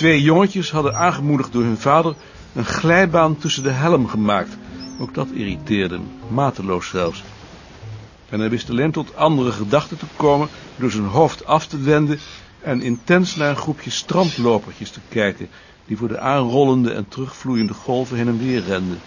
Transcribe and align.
twee 0.00 0.22
jongetjes 0.22 0.70
hadden 0.70 0.94
aangemoedigd 0.94 1.52
door 1.52 1.62
hun 1.62 1.76
vader 1.76 2.14
een 2.54 2.64
glijbaan 2.64 3.36
tussen 3.36 3.62
de 3.62 3.70
helm 3.70 4.06
gemaakt. 4.06 4.58
Ook 5.00 5.14
dat 5.14 5.30
irriteerde 5.30 5.94
hem, 5.94 6.10
mateloos 6.28 6.88
zelfs. 6.88 7.24
En 8.30 8.40
hij 8.40 8.50
wist 8.50 8.70
alleen 8.70 8.92
tot 8.92 9.16
andere 9.16 9.52
gedachten 9.52 9.98
te 9.98 10.06
komen 10.16 10.50
door 10.78 10.90
zijn 10.90 11.06
hoofd 11.06 11.46
af 11.46 11.66
te 11.66 11.78
wenden 11.78 12.18
en 12.62 12.80
intens 12.80 13.36
naar 13.36 13.50
een 13.50 13.56
groepje 13.56 13.90
strandlopertjes 13.90 14.90
te 14.90 15.00
kijken, 15.08 15.48
die 15.86 15.96
voor 15.96 16.08
de 16.08 16.18
aanrollende 16.18 16.92
en 16.92 17.08
terugvloeiende 17.08 17.74
golven 17.74 18.16
heen 18.16 18.28
en 18.28 18.38
weer 18.38 18.62
renden. 18.62 19.02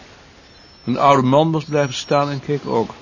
Een 0.85 0.97
oude 0.97 1.27
man 1.27 1.51
was 1.51 1.63
blijven 1.63 1.93
staan 1.93 2.29
en 2.29 2.39
keek 2.39 2.65
ook. 2.65 2.95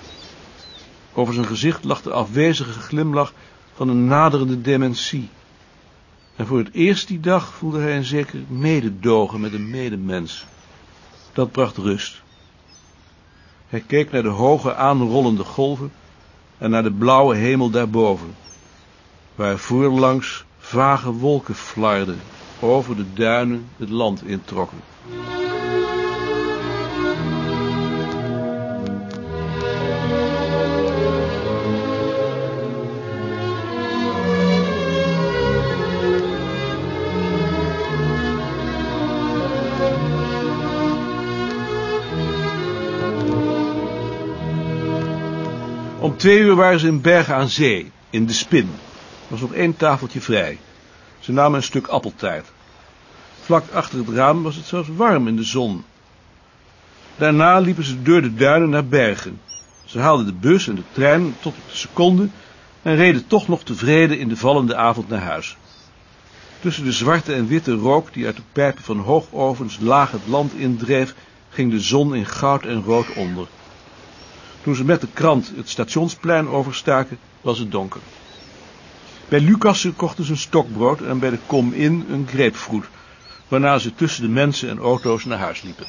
Over 1.14 1.34
zijn 1.34 1.46
gezicht 1.46 1.84
lag 1.84 2.02
de 2.02 2.12
afwezige 2.12 2.80
glimlach 2.80 3.34
van 3.74 3.90
een 3.90 4.06
naderende 4.06 4.62
dementie. 4.62 5.30
Voor 6.46 6.58
het 6.58 6.74
eerst 6.74 7.08
die 7.08 7.20
dag 7.20 7.54
voelde 7.54 7.80
hij 7.80 7.98
een 7.98 8.04
zeker 8.04 8.40
mededogen 8.48 9.40
met 9.40 9.54
een 9.54 9.70
medemens. 9.70 10.46
Dat 11.34 11.52
bracht 11.52 11.78
rust. 11.78 12.22
Hij 13.68 13.84
keek 13.88 14.12
naar 14.12 14.24
de 14.24 14.30
hoge 14.30 14.76
aanrollende 14.76 15.44
golven 15.44 15.92
en 16.58 16.70
naar 16.70 16.84
de 16.84 16.92
blauwe 16.92 17.36
hemel 17.36 17.70
daarboven, 17.70 18.36
waar 19.36 19.58
voorlangs 19.58 20.46
vage 20.58 21.12
wolken 21.12 21.56
flarden, 21.56 22.20
over 22.60 22.96
de 22.96 23.14
duinen 23.14 23.68
het 23.78 23.90
land 23.90 24.26
introkken. 24.26 24.78
Om 46.12 46.18
twee 46.18 46.40
uur 46.40 46.56
waren 46.56 46.80
ze 46.80 46.88
in 46.88 47.02
Bergen 47.02 47.36
aan 47.36 47.50
Zee, 47.50 47.92
in 48.10 48.26
de 48.26 48.34
Spin. 48.34 48.68
Er 48.68 49.28
was 49.28 49.42
nog 49.42 49.54
één 49.54 49.78
tafeltje 49.78 50.22
vrij. 50.22 50.58
Ze 51.20 51.32
namen 51.32 51.58
een 51.58 51.64
stuk 51.64 51.88
appeltaart. 51.88 52.52
Vlak 53.40 53.64
achter 53.74 53.98
het 54.00 54.10
raam 54.10 54.44
was 54.44 54.56
het 54.56 54.66
zelfs 54.66 54.90
warm 54.96 55.28
in 55.28 55.36
de 55.36 55.44
zon. 55.44 55.84
Daarna 57.16 57.60
liepen 57.60 57.84
ze 57.84 58.02
door 58.02 58.22
de 58.22 58.34
duinen 58.34 58.70
naar 58.70 58.86
Bergen. 58.86 59.42
Ze 59.86 60.00
haalden 60.00 60.26
de 60.26 60.34
bus 60.34 60.68
en 60.68 60.76
de 60.76 60.84
trein 60.92 61.36
tot 61.40 61.58
op 61.58 61.70
de 61.70 61.78
seconde 61.78 62.30
en 62.82 62.96
reden 62.96 63.28
toch 63.28 63.48
nog 63.48 63.64
tevreden 63.64 64.20
in 64.20 64.28
de 64.28 64.38
vallende 64.38 64.76
avond 64.76 65.08
naar 65.08 65.22
huis. 65.22 65.58
Tussen 66.60 66.84
de 66.84 66.92
zwarte 66.92 67.34
en 67.34 67.48
witte 67.48 67.74
rook 67.74 68.14
die 68.14 68.26
uit 68.26 68.36
de 68.36 68.44
pijpen 68.52 68.84
van 68.84 69.00
hoogovens 69.00 69.78
laag 69.80 70.12
het 70.12 70.28
land 70.28 70.54
indreef, 70.54 71.16
ging 71.50 71.72
de 71.72 71.80
zon 71.80 72.16
in 72.16 72.26
goud 72.26 72.66
en 72.66 72.84
rood 72.84 73.14
onder. 73.14 73.48
Toen 74.64 74.76
ze 74.76 74.84
met 74.84 75.02
de 75.02 75.08
krant 75.14 75.52
het 75.56 75.70
stationsplein 75.70 76.48
overstaken, 76.48 77.18
was 77.42 77.60
het 77.60 77.72
donker. 77.72 78.02
Bij 79.30 79.40
Lucassen 79.40 79.96
kochten 79.96 80.24
ze 80.24 80.32
een 80.32 80.38
stokbrood 80.38 81.02
en 81.02 81.20
bij 81.20 81.30
de 81.30 81.40
Kom 81.48 81.74
In 81.74 82.06
een 82.10 82.28
grapefruit, 82.28 82.90
waarna 83.48 83.78
ze 83.78 83.94
tussen 83.96 84.24
de 84.24 84.30
mensen 84.30 84.70
en 84.70 84.78
auto's 84.78 85.26
naar 85.26 85.40
huis 85.40 85.62
liepen. 85.62 85.86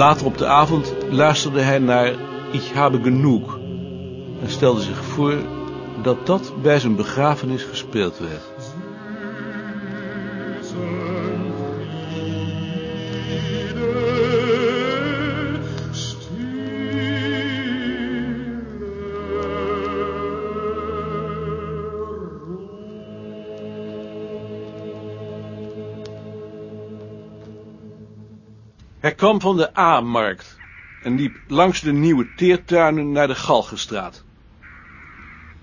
Later 0.00 0.26
op 0.26 0.38
de 0.38 0.46
avond 0.46 0.94
luisterde 1.10 1.60
hij 1.60 1.78
naar 1.78 2.14
Ich 2.50 2.72
habe 2.72 3.02
genoeg 3.02 3.58
en 4.42 4.50
stelde 4.50 4.80
zich 4.80 5.04
voor 5.04 5.34
dat 6.02 6.26
dat 6.26 6.52
bij 6.62 6.80
zijn 6.80 6.96
begrafenis 6.96 7.62
gespeeld 7.62 8.18
werd. 8.18 8.42
Hij 29.10 29.18
kwam 29.18 29.40
van 29.40 29.56
de 29.56 29.78
A-markt 29.78 30.60
en 31.00 31.14
liep 31.14 31.38
langs 31.46 31.80
de 31.80 31.92
nieuwe 31.92 32.34
teertuinen 32.34 33.12
naar 33.12 33.26
de 33.26 33.34
Galgenstraat. 33.34 34.24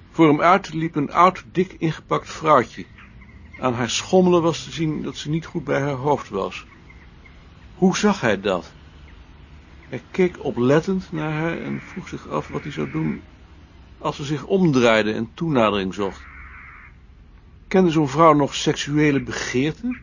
Voor 0.09 0.28
hem 0.28 0.41
uit 0.41 0.74
liep 0.74 0.96
een 0.96 1.12
oud, 1.12 1.44
dik 1.52 1.74
ingepakt 1.74 2.30
vrouwtje. 2.30 2.86
Aan 3.57 3.74
haar 3.74 3.90
schommelen 3.90 4.41
was 4.41 4.63
te 4.63 4.72
zien 4.72 5.02
dat 5.03 5.16
ze 5.16 5.30
niet 5.30 5.46
goed 5.46 5.63
bij 5.63 5.80
haar 5.80 5.96
hoofd 5.96 6.30
was. 6.30 6.66
Hoe 7.74 7.97
zag 7.97 8.22
hij 8.22 8.41
dat? 8.41 8.75
Hij 9.90 10.03
keek 10.12 10.44
oplettend 10.44 11.12
naar 11.12 11.31
haar 11.31 11.57
en 11.62 11.81
vroeg 11.81 12.07
zich 12.07 12.28
af 12.28 12.47
wat 12.47 12.63
hij 12.63 12.72
zou 12.72 12.91
doen 12.91 13.24
als 13.97 14.16
ze 14.16 14.24
zich 14.24 14.46
omdraaide 14.46 15.13
en 15.13 15.34
toenadering 15.34 15.94
zocht. 15.94 16.28
Kende 17.68 17.91
zo'n 17.91 18.09
vrouw 18.09 18.34
nog 18.34 18.56
seksuele 18.56 19.24
begeerten? 19.24 20.02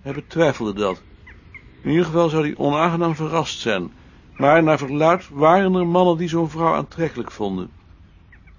Hij 0.00 0.12
betwijfelde 0.12 0.72
dat. 0.72 1.07
In 1.82 1.90
ieder 1.90 2.04
geval 2.04 2.28
zou 2.28 2.42
hij 2.42 2.56
onaangenaam 2.56 3.14
verrast 3.14 3.58
zijn, 3.58 3.92
maar 4.36 4.62
naar 4.62 4.78
verluid 4.78 5.28
waren 5.28 5.74
er 5.74 5.86
mannen 5.86 6.16
die 6.16 6.28
zo'n 6.28 6.50
vrouw 6.50 6.74
aantrekkelijk 6.74 7.30
vonden. 7.30 7.70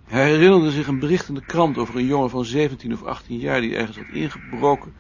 Hij 0.03 0.29
herinnerde 0.29 0.71
zich 0.71 0.87
een 0.87 0.99
bericht 0.99 1.27
in 1.27 1.33
de 1.35 1.43
krant 1.45 1.77
over 1.77 1.95
een 1.95 2.05
jongen 2.05 2.29
van 2.29 2.45
17 2.45 2.93
of 2.93 3.03
18 3.03 3.37
jaar 3.37 3.61
die 3.61 3.75
ergens 3.75 3.97
had 3.97 4.09
ingebroken 4.09 4.93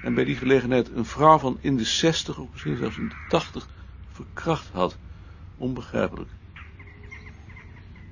en 0.00 0.14
bij 0.14 0.24
die 0.24 0.36
gelegenheid 0.36 0.90
een 0.90 1.04
vrouw 1.04 1.38
van 1.38 1.58
in 1.60 1.76
de 1.76 1.84
60 1.84 2.38
of 2.38 2.50
misschien 2.52 2.76
zelfs 2.76 2.98
in 2.98 3.08
de 3.08 3.14
80 3.26 3.68
verkracht 4.08 4.68
had. 4.68 4.98
Onbegrijpelijk. 5.56 6.30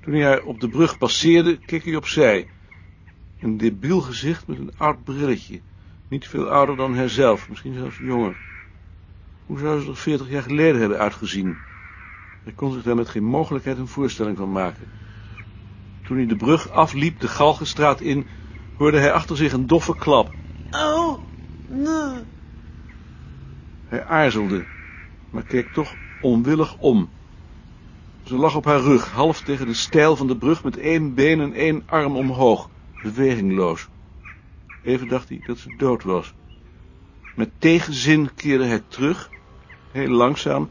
Toen 0.00 0.14
hij 0.14 0.22
haar 0.22 0.42
op 0.42 0.60
de 0.60 0.68
brug 0.68 0.98
passeerde, 0.98 1.56
keek 1.56 1.84
hij 1.84 1.96
opzij. 1.96 2.48
Een 3.40 3.56
debiel 3.56 4.00
gezicht 4.00 4.46
met 4.46 4.58
een 4.58 4.76
oud 4.76 5.04
brilletje. 5.04 5.62
Niet 6.08 6.28
veel 6.28 6.48
ouder 6.48 6.76
dan 6.76 6.94
hijzelf, 6.94 7.48
misschien 7.48 7.74
zelfs 7.74 7.98
jonger. 7.98 8.36
Hoe 9.46 9.58
zou 9.58 9.80
ze 9.80 9.88
er 9.88 9.96
veertig 9.96 10.28
jaar 10.28 10.42
geleden 10.42 10.80
hebben 10.80 10.98
uitgezien? 10.98 11.56
Hij 12.44 12.52
kon 12.52 12.72
zich 12.72 12.82
daar 12.82 12.96
met 12.96 13.08
geen 13.08 13.24
mogelijkheid 13.24 13.78
een 13.78 13.88
voorstelling 13.88 14.36
van 14.36 14.52
maken. 14.52 14.88
Toen 16.02 16.16
hij 16.16 16.26
de 16.26 16.36
brug 16.36 16.70
afliep, 16.70 17.20
de 17.20 17.28
Galgenstraat 17.28 18.00
in, 18.00 18.26
hoorde 18.76 18.98
hij 18.98 19.12
achter 19.12 19.36
zich 19.36 19.52
een 19.52 19.66
doffe 19.66 19.96
klap. 19.96 20.34
Oh, 20.70 21.18
nee. 21.68 22.24
Hij 23.84 24.04
aarzelde, 24.04 24.66
maar 25.30 25.44
keek 25.44 25.72
toch 25.72 25.96
onwillig 26.18 26.78
om. 26.78 27.12
Ze 28.24 28.36
lag 28.36 28.56
op 28.56 28.64
haar 28.64 28.80
rug, 28.80 29.10
half 29.10 29.42
tegen 29.42 29.66
de 29.66 29.74
stijl 29.74 30.16
van 30.16 30.26
de 30.26 30.36
brug, 30.36 30.64
met 30.64 30.76
één 30.76 31.14
been 31.14 31.40
en 31.40 31.52
één 31.52 31.82
arm 31.86 32.16
omhoog, 32.16 32.70
bewegingloos. 33.00 33.88
Even 34.82 35.08
dacht 35.08 35.28
hij 35.28 35.40
dat 35.42 35.58
ze 35.58 35.76
dood 35.76 36.02
was. 36.02 36.34
Met 37.34 37.60
tegenzin 37.60 38.34
keerde 38.34 38.64
hij 38.64 38.80
terug, 38.80 39.33
heel 39.94 40.08
langzaam, 40.08 40.70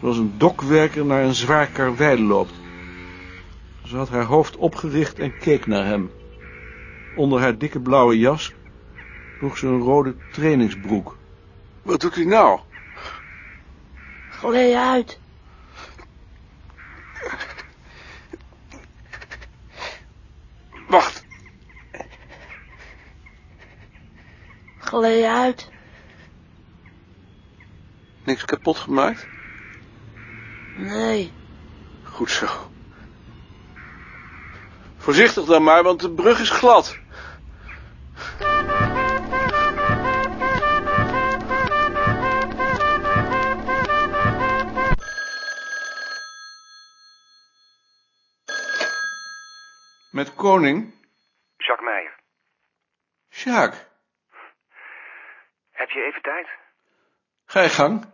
zoals 0.00 0.16
een 0.16 0.38
dokwerker 0.38 1.04
naar 1.04 1.22
een 1.24 1.34
zwaar 1.34 1.66
karwei 1.66 2.22
loopt. 2.22 2.52
Ze 3.84 3.96
had 3.96 4.08
haar 4.08 4.24
hoofd 4.24 4.56
opgericht 4.56 5.18
en 5.18 5.38
keek 5.38 5.66
naar 5.66 5.84
hem. 5.84 6.10
Onder 7.16 7.40
haar 7.40 7.58
dikke 7.58 7.80
blauwe 7.80 8.18
jas 8.18 8.54
droeg 9.38 9.58
ze 9.58 9.66
een 9.66 9.80
rode 9.80 10.14
trainingsbroek. 10.32 11.16
Wat 11.82 12.00
doet 12.00 12.14
hij 12.14 12.24
nou? 12.24 12.60
Gleed 14.30 14.74
uit. 14.74 15.20
Wacht, 20.88 21.24
Gleed 24.78 25.24
uit. 25.24 25.70
Niks 28.24 28.44
kapot 28.44 28.76
gemaakt? 28.76 29.26
Nee. 30.76 31.32
Goed 32.04 32.30
zo. 32.30 32.46
Voorzichtig 34.96 35.44
dan 35.44 35.62
maar, 35.62 35.82
want 35.82 36.00
de 36.00 36.10
brug 36.10 36.40
is 36.40 36.50
glad. 36.50 36.98
Met 50.10 50.34
koning? 50.34 50.94
Jacques 51.56 51.88
Meijer. 51.88 52.20
Jacques? 53.28 53.86
Heb 55.70 55.90
je 55.90 56.02
even 56.02 56.22
tijd? 56.22 56.48
Ga 57.52 57.60
je 57.60 57.68
gang. 57.68 58.12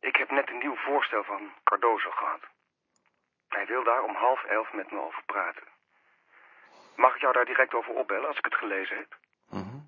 Ik 0.00 0.16
heb 0.16 0.30
net 0.30 0.48
een 0.48 0.58
nieuw 0.58 0.76
voorstel 0.76 1.24
van 1.24 1.52
Cardozo 1.64 2.10
gehad. 2.10 2.40
Hij 3.48 3.66
wil 3.66 3.84
daar 3.84 4.02
om 4.02 4.14
half 4.14 4.44
elf 4.44 4.72
met 4.72 4.90
me 4.90 5.00
over 5.00 5.22
praten. 5.26 5.62
Mag 6.96 7.14
ik 7.14 7.20
jou 7.20 7.32
daar 7.32 7.44
direct 7.44 7.74
over 7.74 7.94
opbellen 7.94 8.28
als 8.28 8.38
ik 8.38 8.44
het 8.44 8.54
gelezen 8.54 8.96
heb? 8.96 9.18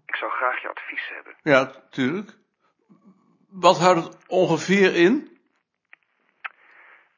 Ik 0.07 0.17
zou 0.17 0.31
graag 0.33 0.63
je 0.63 0.69
advies 0.69 1.09
hebben. 1.09 1.37
Ja, 1.43 1.65
tuurlijk. 1.91 2.31
Wat 3.49 3.79
houdt 3.79 4.05
het 4.05 4.29
ongeveer 4.29 4.95
in? 4.95 5.41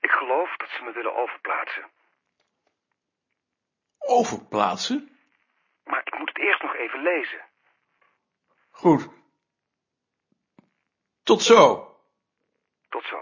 Ik 0.01 0.11
geloof 0.11 0.57
dat 0.57 0.69
ze 0.69 0.83
me 0.83 0.93
willen 0.93 1.17
overplaatsen. 1.17 1.91
Overplaatsen? 3.99 5.19
Maar 5.85 6.01
ik 6.05 6.19
moet 6.19 6.29
het 6.29 6.39
eerst 6.39 6.63
nog 6.63 6.75
even 6.75 7.03
lezen. 7.03 7.41
Goed. 8.71 9.18
Tot 11.29 11.43
zo. 11.43 11.87
Tot 12.89 13.05
zo. 13.05 13.17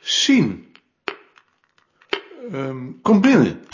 Sien. 0.00 0.76
Ehm, 2.52 3.00
kom 3.02 3.20
binnen. 3.20 3.66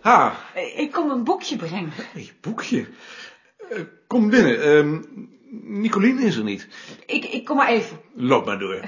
Ha, 0.00 0.36
Ik 0.76 0.92
kom 0.92 1.10
een 1.10 1.24
boekje 1.24 1.56
brengen. 1.56 1.90
hey, 1.94 2.32
boekje. 2.40 2.86
Eh, 3.70 3.80
kom 4.06 4.30
binnen. 4.30 4.62
Ehm 4.62 5.02
Nicolien 5.62 6.18
is 6.18 6.36
er 6.36 6.44
niet. 6.44 6.68
Ik 7.06 7.24
kom 7.46 7.56
maar 7.56 7.68
even. 7.68 8.00
Loop 8.14 8.46
maar 8.46 8.58
door. 8.58 8.84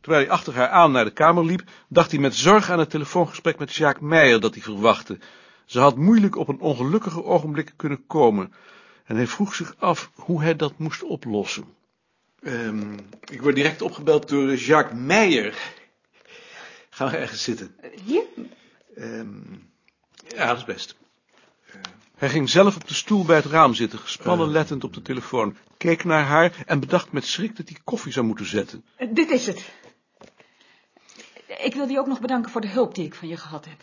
Terwijl 0.00 0.24
hij 0.24 0.30
achter 0.30 0.54
haar 0.54 0.68
aan 0.68 0.92
naar 0.92 1.04
de 1.04 1.12
kamer 1.12 1.44
liep, 1.44 1.62
dacht 1.88 2.10
hij 2.10 2.20
met 2.20 2.34
zorg 2.34 2.70
aan 2.70 2.78
het 2.78 2.90
telefoongesprek 2.90 3.58
met 3.58 3.74
Jacques 3.74 4.08
Meijer 4.08 4.40
dat 4.40 4.54
hij 4.54 4.62
verwachtte. 4.62 5.18
Ze 5.64 5.78
had 5.80 5.96
moeilijk 5.96 6.36
op 6.36 6.48
een 6.48 6.60
ongelukkiger 6.60 7.24
ogenblik 7.24 7.72
kunnen 7.76 8.06
komen. 8.06 8.52
En 9.04 9.16
hij 9.16 9.26
vroeg 9.26 9.54
zich 9.54 9.74
af 9.78 10.10
hoe 10.14 10.42
hij 10.42 10.56
dat 10.56 10.78
moest 10.78 11.02
oplossen. 11.02 11.64
Ehm, 12.42 12.92
ik 13.30 13.42
word 13.42 13.54
direct 13.54 13.82
opgebeld 13.82 14.28
door 14.28 14.54
Jacques 14.54 14.98
Meijer. 14.98 15.54
Gaan 16.90 17.10
we 17.10 17.16
ergens 17.16 17.42
zitten? 17.42 17.76
Hier? 18.04 18.24
Ehm, 18.96 19.28
ja, 20.28 20.46
dat 20.46 20.56
is 20.56 20.64
best. 20.64 20.96
Eh, 22.22 22.28
hij 22.28 22.36
ging 22.36 22.50
zelf 22.50 22.76
op 22.76 22.88
de 22.88 22.94
stoel 22.94 23.24
bij 23.24 23.36
het 23.36 23.44
raam 23.44 23.74
zitten, 23.74 23.98
gespannen 23.98 24.50
lettend 24.50 24.84
op 24.84 24.94
de 24.94 25.02
telefoon, 25.02 25.56
keek 25.76 26.04
naar 26.04 26.24
haar 26.24 26.62
en 26.66 26.80
bedacht 26.80 27.12
met 27.12 27.26
schrik 27.26 27.56
dat 27.56 27.68
hij 27.68 27.78
koffie 27.84 28.12
zou 28.12 28.26
moeten 28.26 28.46
zetten. 28.46 28.84
Dit 29.10 29.30
is 29.30 29.46
het. 29.46 29.72
Ik 31.46 31.74
wil 31.74 31.88
je 31.88 31.98
ook 31.98 32.06
nog 32.06 32.20
bedanken 32.20 32.50
voor 32.50 32.60
de 32.60 32.68
hulp 32.68 32.94
die 32.94 33.04
ik 33.04 33.14
van 33.14 33.28
je 33.28 33.36
gehad 33.36 33.64
heb. 33.64 33.80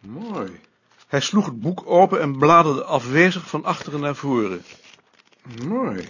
Mooi. 0.00 0.60
Hij 1.06 1.20
sloeg 1.20 1.46
het 1.46 1.60
boek 1.60 1.82
open 1.86 2.20
en 2.20 2.38
bladerde 2.38 2.84
afwezig 2.84 3.48
van 3.48 3.64
achteren 3.64 4.00
naar 4.00 4.16
voren. 4.16 4.64
Mooi. 5.64 6.06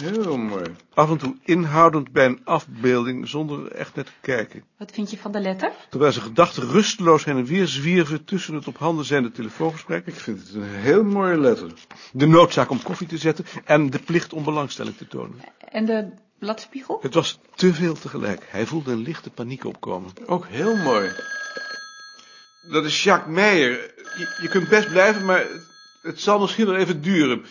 Heel 0.00 0.36
mooi. 0.36 0.64
Af 0.94 1.10
en 1.10 1.18
toe 1.18 1.36
inhoudend 1.44 2.12
bij 2.12 2.26
een 2.26 2.40
afbeelding, 2.44 3.28
zonder 3.28 3.64
er 3.64 3.72
echt 3.72 3.94
naar 3.94 4.04
te 4.04 4.10
kijken. 4.20 4.64
Wat 4.78 4.90
vind 4.90 5.10
je 5.10 5.18
van 5.18 5.32
de 5.32 5.40
letter? 5.40 5.72
Terwijl 5.90 6.12
zijn 6.12 6.24
gedachten 6.24 6.70
rusteloos 6.70 7.24
heen 7.24 7.36
en 7.36 7.44
weer 7.44 7.66
zwierven 7.66 8.24
tussen 8.24 8.54
het 8.54 8.66
op 8.66 8.78
handen 8.78 9.04
zijnde 9.04 9.30
telefoongesprek. 9.30 10.06
Ik 10.06 10.14
vind 10.14 10.38
het 10.38 10.54
een 10.54 10.62
heel 10.62 11.04
mooie 11.04 11.38
letter. 11.38 11.72
De 12.12 12.26
noodzaak 12.26 12.70
om 12.70 12.82
koffie 12.82 13.06
te 13.06 13.18
zetten 13.18 13.44
en 13.64 13.90
de 13.90 13.98
plicht 13.98 14.32
om 14.32 14.44
belangstelling 14.44 14.96
te 14.96 15.06
tonen. 15.06 15.40
En 15.58 15.84
de 15.84 16.10
bladspiegel? 16.38 16.98
Het 17.02 17.14
was 17.14 17.40
te 17.54 17.74
veel 17.74 17.94
tegelijk. 17.94 18.46
Hij 18.48 18.66
voelde 18.66 18.92
een 18.92 19.02
lichte 19.02 19.30
paniek 19.30 19.64
opkomen. 19.64 20.10
Ook 20.26 20.46
heel 20.46 20.76
mooi. 20.76 21.10
Dat 22.70 22.84
is 22.84 23.02
Jacques 23.02 23.34
Meijer. 23.34 23.70
Je, 24.16 24.38
je 24.42 24.48
kunt 24.48 24.68
best 24.68 24.88
blijven, 24.88 25.24
maar 25.24 25.38
het, 25.38 25.66
het 26.02 26.20
zal 26.20 26.38
misschien 26.38 26.66
nog 26.66 26.76
even 26.76 27.02
duren. 27.02 27.44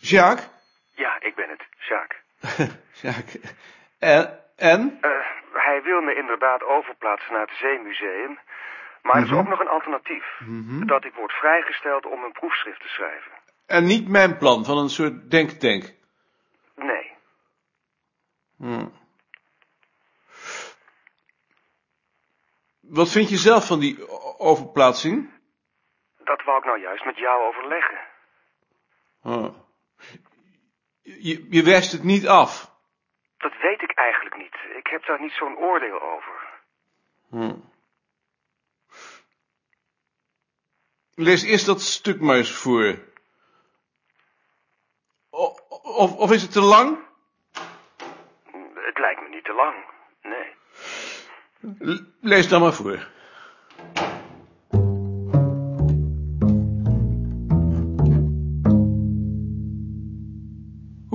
Jacques? 0.00 0.46
Ja, 0.94 1.20
ik 1.20 1.34
ben 1.34 1.48
het, 1.48 1.62
Jacques. 3.00 3.00
Jacques. 3.02 3.54
En? 3.98 4.40
en? 4.56 4.98
Eh, 5.00 5.10
hij 5.52 5.82
wil 5.82 6.00
me 6.00 6.14
inderdaad 6.14 6.62
overplaatsen 6.62 7.32
naar 7.32 7.46
het 7.46 7.56
Zeemuseum. 7.56 8.38
Maar 9.02 9.16
er 9.16 9.22
is 9.22 9.32
ook 9.32 9.48
nog 9.48 9.60
een 9.60 9.68
alternatief. 9.68 10.40
Dat 10.86 11.04
ik 11.04 11.14
word 11.14 11.32
vrijgesteld 11.32 12.06
om 12.06 12.24
een 12.24 12.32
proefschrift 12.32 12.80
te 12.80 12.88
schrijven. 12.88 13.30
En 13.66 13.84
niet 13.84 14.08
mijn 14.08 14.38
plan 14.38 14.64
van 14.64 14.78
een 14.78 14.88
soort 14.88 15.30
denktank. 15.30 15.94
Nee. 16.76 17.12
Hm. 18.56 18.86
Wat 22.80 23.10
vind 23.10 23.28
je 23.28 23.36
zelf 23.36 23.66
van 23.66 23.80
die 23.80 24.08
overplaatsing? 24.38 25.30
Dat 26.24 26.44
wou 26.44 26.58
ik 26.58 26.64
nou 26.64 26.80
juist 26.80 27.04
met 27.04 27.16
jou 27.16 27.46
overleggen. 27.48 27.98
Oh. 29.22 29.67
Je, 31.16 31.46
je 31.50 31.62
wijst 31.62 31.92
het 31.92 32.02
niet 32.02 32.26
af. 32.26 32.70
Dat 33.38 33.52
weet 33.62 33.82
ik 33.82 33.92
eigenlijk 33.92 34.36
niet. 34.36 34.54
Ik 34.76 34.86
heb 34.86 35.06
daar 35.06 35.20
niet 35.20 35.32
zo'n 35.32 35.56
oordeel 35.56 36.02
over. 36.02 36.32
Hm. 37.30 37.54
Lees 41.14 41.42
eerst 41.42 41.66
dat 41.66 41.80
stuk 41.80 42.20
maar 42.20 42.36
eens 42.36 42.52
voor. 42.52 42.98
O- 45.30 45.56
Of, 45.82 46.16
of 46.16 46.32
is 46.32 46.42
het 46.42 46.52
te 46.52 46.60
lang? 46.60 46.98
Het 48.74 48.98
lijkt 48.98 49.20
me 49.20 49.28
niet 49.28 49.44
te 49.44 49.52
lang. 49.52 49.76
Nee. 50.22 50.56
Lees 52.20 52.48
dan 52.48 52.60
maar 52.60 52.72
voor. 52.72 53.08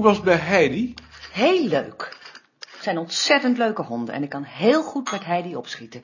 Hoe 0.04 0.12
was 0.12 0.22
het 0.22 0.32
bij 0.32 0.48
Heidi? 0.48 0.94
Heel 1.32 1.68
leuk. 1.68 2.18
Het 2.60 2.84
zijn 2.84 2.98
ontzettend 2.98 3.58
leuke 3.58 3.82
honden 3.82 4.14
en 4.14 4.24
ik 4.24 4.30
kan 4.30 4.44
heel 4.44 4.84
goed 4.84 5.12
met 5.12 5.26
Heidi 5.26 5.56
opschieten. 5.56 6.04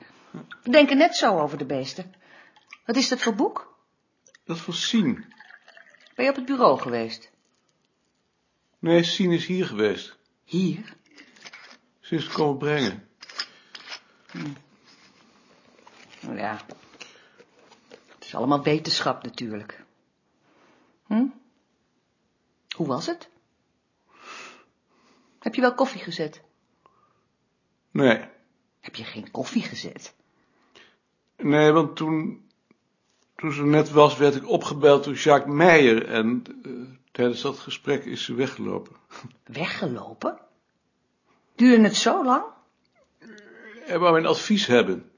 We 0.62 0.70
denken 0.70 0.96
net 0.96 1.16
zo 1.16 1.38
over 1.38 1.58
de 1.58 1.64
beesten. 1.64 2.14
Wat 2.86 2.96
is 2.96 3.08
dat 3.08 3.20
voor 3.20 3.34
boek? 3.34 3.76
Dat 4.44 4.58
van 4.58 4.74
Sien. 4.74 5.24
Ben 6.14 6.24
je 6.24 6.30
op 6.30 6.36
het 6.36 6.44
bureau 6.44 6.80
geweest? 6.80 7.30
Nee, 8.78 9.02
Sien 9.02 9.32
is 9.32 9.46
hier 9.46 9.66
geweest. 9.66 10.16
Hier? 10.44 10.96
Ze 12.00 12.14
is 12.14 12.24
het 12.24 12.32
komen 12.32 12.58
brengen. 12.58 13.08
Nou 16.20 16.36
Ja. 16.36 16.60
Het 18.14 18.24
is 18.24 18.34
allemaal 18.34 18.62
wetenschap 18.62 19.22
natuurlijk. 19.22 19.84
Hm? 21.06 21.26
Hoe 22.76 22.86
was 22.86 23.06
het? 23.06 23.30
Heb 25.40 25.54
je 25.54 25.60
wel 25.60 25.74
koffie 25.74 26.00
gezet? 26.00 26.40
Nee. 27.90 28.24
Heb 28.80 28.94
je 28.94 29.04
geen 29.04 29.30
koffie 29.30 29.62
gezet? 29.62 30.14
Nee, 31.36 31.72
want 31.72 31.96
toen, 31.96 32.48
toen 33.36 33.52
ze 33.52 33.64
net 33.64 33.90
was, 33.90 34.16
werd 34.16 34.34
ik 34.34 34.48
opgebeld 34.48 35.04
door 35.04 35.14
Jacques 35.14 35.54
Meijer. 35.54 36.08
En 36.08 36.42
eh, 36.62 36.72
tijdens 37.12 37.40
dat 37.40 37.58
gesprek 37.58 38.04
is 38.04 38.24
ze 38.24 38.34
weggelopen. 38.34 38.96
Weggelopen? 39.44 40.38
Duurde 41.54 41.82
het 41.82 41.96
zo 41.96 42.24
lang? 42.24 42.44
Hij 43.80 43.98
wou 43.98 44.12
mijn 44.12 44.26
advies 44.26 44.66
hebben. 44.66 45.10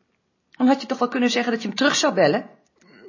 Dan 0.51 0.67
had 0.67 0.81
je 0.81 0.87
toch 0.87 0.99
wel 0.99 1.09
kunnen 1.09 1.31
zeggen 1.31 1.53
dat 1.53 1.63
je 1.63 1.69
hem 1.69 1.77
terug 1.77 1.95
zou 1.95 2.15
bellen? 2.15 2.51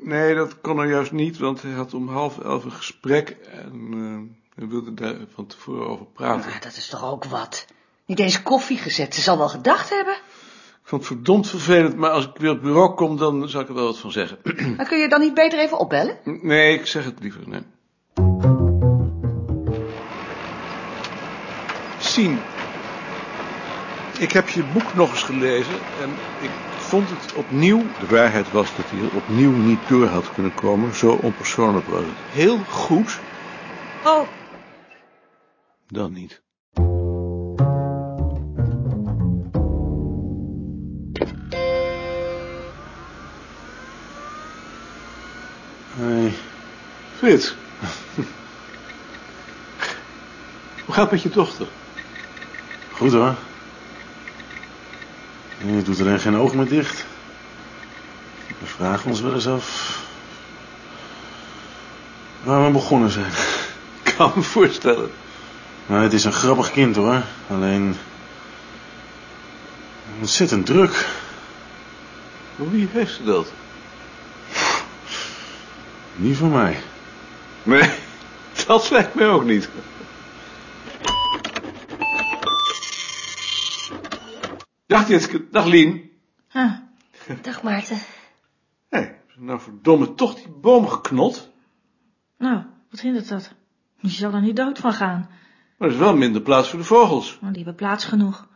Nee, 0.01 0.35
dat 0.35 0.61
kon 0.61 0.79
er 0.79 0.89
juist 0.89 1.11
niet, 1.11 1.37
want 1.37 1.61
hij 1.61 1.71
had 1.71 1.93
om 1.93 2.07
half 2.07 2.39
elf 2.39 2.63
een 2.63 2.71
gesprek 2.71 3.29
en 3.29 3.93
eh, 3.93 4.42
hij 4.55 4.67
wilde 4.67 4.93
daar 4.93 5.15
van 5.33 5.47
tevoren 5.47 5.87
over 5.87 6.05
praten. 6.05 6.49
Maar 6.49 6.59
dat 6.61 6.75
is 6.75 6.87
toch 6.87 7.03
ook 7.03 7.25
wat? 7.25 7.65
Niet 8.05 8.19
eens 8.19 8.43
koffie 8.43 8.77
gezet, 8.77 9.15
ze 9.15 9.21
zal 9.21 9.37
wel 9.37 9.49
gedacht 9.49 9.89
hebben. 9.89 10.13
Ik 10.13 10.89
vond 10.89 11.01
het 11.01 11.11
verdomd 11.13 11.49
vervelend, 11.49 11.95
maar 11.95 12.09
als 12.09 12.25
ik 12.25 12.31
weer 12.37 12.49
op 12.49 12.55
het 12.55 12.65
bureau 12.65 12.93
kom, 12.93 13.17
dan 13.17 13.49
zal 13.49 13.61
ik 13.61 13.67
er 13.67 13.73
wel 13.73 13.85
wat 13.85 13.97
van 13.97 14.11
zeggen. 14.11 14.37
Maar 14.77 14.87
kun 14.87 14.97
je 14.97 15.09
dan 15.09 15.19
niet 15.19 15.33
beter 15.33 15.59
even 15.59 15.77
opbellen? 15.77 16.17
nee, 16.23 16.79
ik 16.79 16.85
zeg 16.85 17.05
het 17.05 17.19
liever, 17.19 17.41
nee. 17.47 17.61
Sien, 21.99 22.39
ik 24.19 24.31
heb 24.31 24.49
je 24.49 24.63
boek 24.63 24.93
nog 24.93 25.11
eens 25.11 25.23
gelezen 25.23 25.79
en 26.01 26.09
ik 26.41 26.51
vond 26.77 27.09
het 27.09 27.33
opnieuw... 27.33 27.81
De 27.99 28.15
waarheid 28.15 28.51
was 28.51 28.75
dat 28.75 28.85
hij 28.89 28.99
er 28.99 29.15
opnieuw 29.15 29.51
niet 29.51 29.87
door 29.87 30.07
had 30.07 30.33
kunnen 30.33 30.53
komen, 30.53 30.95
zo 30.95 31.19
onpersoonlijk 31.21 31.87
was 31.87 32.01
het. 32.01 32.15
Heel 32.31 32.57
goed, 32.57 33.19
Oh, 34.05 34.27
dan 35.87 36.13
niet. 36.13 36.41
Hey, 45.95 46.33
Frits. 47.17 47.55
Hoe 50.85 50.93
gaat 50.93 51.03
het 51.03 51.11
met 51.11 51.21
je 51.21 51.29
dochter? 51.29 51.67
Goed 52.91 53.11
hoor. 53.11 53.35
Je 55.65 55.81
doet 55.81 55.99
er 55.99 56.19
geen 56.19 56.35
oog 56.35 56.53
meer 56.53 56.67
dicht. 56.67 57.05
We 58.59 58.65
vragen 58.65 59.09
ons 59.09 59.21
wel 59.21 59.33
eens 59.33 59.47
af... 59.47 59.97
waar 62.43 62.65
we 62.65 62.71
begonnen 62.71 63.09
zijn. 63.09 63.31
Ik 64.03 64.13
kan 64.17 64.31
me 64.35 64.41
voorstellen. 64.41 65.11
Maar 65.85 66.01
het 66.01 66.13
is 66.13 66.23
een 66.23 66.33
grappig 66.33 66.71
kind 66.71 66.95
hoor. 66.95 67.23
Alleen... 67.49 67.95
Ontzettend 70.19 70.65
druk. 70.65 71.07
Maar 72.55 72.69
wie 72.69 72.87
heeft 72.91 73.13
ze 73.13 73.23
dat? 73.23 73.51
Niet 76.15 76.37
van 76.37 76.51
mij. 76.51 76.77
Nee, 77.63 77.89
dat 78.67 78.89
lijkt 78.89 79.13
mij 79.13 79.27
ook 79.27 79.43
niet. 79.43 79.69
Dag 84.85 85.07
Jitske, 85.07 85.49
dag 85.49 85.65
Lien. 85.65 86.11
Ah, 86.51 86.73
Dag 87.41 87.63
Maarten. 87.63 87.97
Hé, 88.89 88.99
hey, 88.99 89.19
nou 89.37 89.59
verdomme 89.59 90.13
toch 90.15 90.35
die 90.35 90.49
boom 90.49 90.87
geknot? 90.87 91.49
nou, 92.37 92.63
wat 92.89 92.99
hindert 92.99 93.27
dat? 93.27 93.53
Je 93.99 94.09
zal 94.09 94.33
er 94.33 94.41
niet 94.41 94.55
dood 94.55 94.79
van 94.79 94.93
gaan. 94.93 95.29
Maar 95.77 95.87
er 95.87 95.93
is 95.93 95.99
wel 95.99 96.15
minder 96.15 96.41
plaats 96.41 96.69
voor 96.69 96.79
de 96.79 96.85
vogels. 96.85 97.39
Maar 97.41 97.53
die 97.53 97.63
hebben 97.63 97.87
plaats 97.87 98.05
genoeg. 98.05 98.47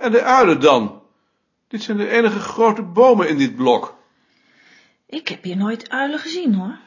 En 0.00 0.12
de 0.12 0.22
uilen 0.22 0.60
dan? 0.60 1.02
Dit 1.68 1.82
zijn 1.82 1.96
de 1.96 2.08
enige 2.08 2.38
grote 2.38 2.82
bomen 2.82 3.28
in 3.28 3.38
dit 3.38 3.56
blok. 3.56 3.94
Ik 5.06 5.28
heb 5.28 5.42
hier 5.42 5.56
nooit 5.56 5.90
uilen 5.90 6.18
gezien, 6.18 6.54
hoor. 6.54 6.78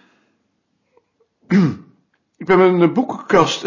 Ik 2.38 2.46
ben 2.46 2.78
mijn 2.78 2.94
boekenkast 2.94 3.66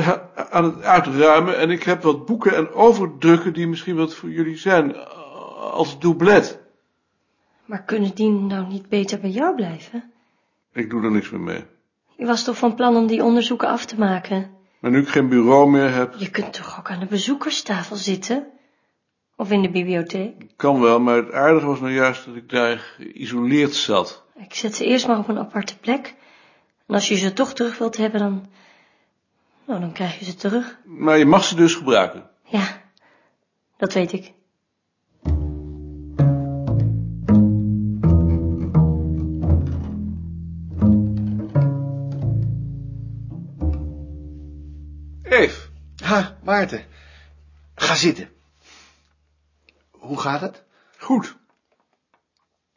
aan 0.51 0.65
het 0.65 0.83
uitruimen 0.83 1.59
en 1.59 1.71
ik 1.71 1.83
heb 1.83 2.03
wat 2.03 2.27
boeken 2.27 2.57
en 2.57 2.73
overdrukken 2.73 3.53
die 3.53 3.67
misschien 3.67 3.97
wat 3.97 4.15
voor 4.15 4.31
jullie 4.31 4.57
zijn, 4.57 4.95
eh, 4.95 5.07
als 5.73 5.99
doublet. 5.99 6.61
Maar 7.65 7.83
kunnen 7.83 8.15
die 8.15 8.31
nou 8.31 8.67
niet 8.67 8.89
beter 8.89 9.21
bij 9.21 9.31
jou 9.31 9.55
blijven? 9.55 10.13
Ik 10.73 10.91
doe 10.91 11.03
er 11.03 11.11
niks 11.11 11.31
meer 11.31 11.41
mee. 11.41 11.65
Je 12.19 12.27
was 12.27 12.45
toch 12.45 12.57
van 12.57 12.75
plan 12.75 12.97
om 12.97 13.07
die 13.07 13.25
onderzoeken 13.25 13.69
af 13.69 13.85
te 13.85 13.99
maken? 13.99 14.51
Maar 14.79 14.91
nu 14.91 15.01
ik 15.01 15.09
geen 15.09 15.29
bureau 15.29 15.71
meer 15.71 15.95
heb, 15.95 16.15
Je 16.17 16.31
kunt 16.31 16.53
toch 16.53 16.79
ook 16.79 16.91
aan 16.91 17.01
de 17.01 17.07
bezoekerstafel 17.07 17.97
zitten? 17.97 18.47
Of 19.37 19.51
in 19.51 19.63
de 19.63 19.71
bibliotheek? 19.71 20.35
kan 20.57 20.81
wel, 20.81 21.01
maar 21.01 21.17
het 21.17 21.33
aardige 21.33 21.67
was 21.67 21.81
nou 21.81 21.93
juist 21.93 22.25
dat 22.25 22.37
ik 22.37 22.49
daar 22.49 22.79
geïsoleerd 22.79 23.75
zat. 23.75 24.25
Ik 24.35 24.55
zet 24.55 24.75
ze 24.75 24.85
eerst 24.85 25.07
maar 25.07 25.19
op 25.19 25.29
een 25.29 25.39
aparte 25.39 25.79
plek. 25.79 26.15
En 26.87 26.95
als 26.95 27.09
je 27.09 27.17
ze 27.17 27.33
toch 27.33 27.53
terug 27.55 27.79
wilt 27.79 27.97
hebben, 27.97 28.21
dan... 28.21 28.47
Nou, 29.65 29.81
dan 29.81 29.93
krijg 29.93 30.19
je 30.19 30.25
ze 30.25 30.35
terug. 30.35 30.79
Maar 30.85 31.19
je 31.19 31.27
mag 31.27 31.45
ze 31.45 31.55
dus 31.55 31.75
gebruiken. 31.75 32.31
Ja, 32.43 32.81
dat 33.77 33.93
weet 33.93 34.13
ik. 34.13 34.33
Maarten. 46.59 46.87
Ga 47.75 47.95
zitten. 47.95 48.31
Hoe 49.91 50.21
gaat 50.21 50.41
het? 50.41 50.65
goed. 50.99 51.37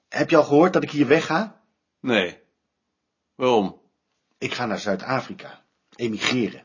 Heb 0.10 0.30
je 0.30 0.38
al 0.38 0.44
gehoord 0.44 0.74
dat 0.74 0.84
ik 0.84 0.92
hier 0.92 1.08
wegga? 1.08 1.62
Nee. 2.00 2.40
Waarom? 3.36 3.82
Ik 4.38 4.54
ga 4.54 4.66
naar 4.66 4.80
Zuid-Afrika. 4.80 5.64
Emigreren. 5.96 6.64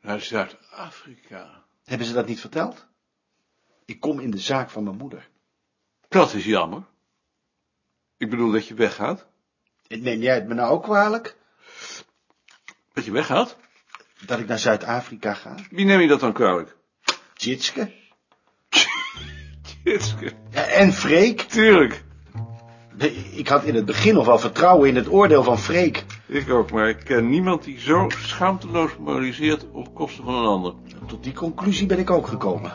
Naar 0.00 0.20
Zuid-Afrika. 0.20 1.64
Hebben 1.84 2.06
ze 2.06 2.12
dat 2.12 2.26
niet 2.26 2.40
verteld? 2.40 2.86
Ik 3.84 4.00
kom 4.00 4.20
in 4.20 4.30
de 4.30 4.38
zaak 4.38 4.70
van 4.70 4.84
mijn 4.84 4.96
moeder. 4.96 5.28
Dat 6.08 6.34
is 6.34 6.44
jammer. 6.44 6.82
Ik 8.16 8.30
bedoel 8.30 8.52
dat 8.52 8.66
je 8.66 8.74
weggaat. 8.74 9.26
Neem 9.88 10.20
jij 10.20 10.34
het 10.34 10.46
me 10.46 10.54
nou 10.54 10.70
ook 10.70 10.82
kwalijk? 10.82 11.36
Dat 12.92 13.04
je 13.04 13.12
weggaat? 13.12 13.56
Dat 14.20 14.38
ik 14.38 14.46
naar 14.46 14.58
Zuid-Afrika 14.58 15.34
ga? 15.34 15.54
Wie 15.70 15.84
neem 15.84 16.00
je 16.00 16.08
dat 16.08 16.20
dan 16.20 16.32
kwalijk? 16.32 16.76
Tjitske? 17.34 17.92
Jitske. 19.84 20.32
Ja, 20.50 20.62
en 20.62 20.92
Freek? 20.92 21.40
Tuurlijk. 21.40 22.04
Ik 23.32 23.48
had 23.48 23.64
in 23.64 23.74
het 23.74 23.84
begin 23.84 24.14
nog 24.14 24.26
wel 24.26 24.38
vertrouwen 24.38 24.88
in 24.88 24.96
het 24.96 25.08
oordeel 25.08 25.42
van 25.42 25.58
Freek. 25.58 26.04
Ik 26.26 26.50
ook, 26.50 26.70
maar 26.70 26.88
ik 26.88 26.98
ken 27.04 27.28
niemand 27.28 27.64
die 27.64 27.80
zo 27.80 28.08
schaamteloos 28.08 28.96
moraliseert 28.98 29.66
op 29.72 29.94
kosten 29.94 30.24
van 30.24 30.34
een 30.34 30.46
ander. 30.46 30.74
Tot 31.06 31.24
die 31.24 31.32
conclusie 31.32 31.86
ben 31.86 31.98
ik 31.98 32.10
ook 32.10 32.26
gekomen. 32.26 32.72